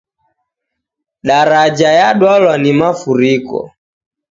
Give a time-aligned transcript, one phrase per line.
[1.27, 3.57] Jaraja yadwala ni mafuriko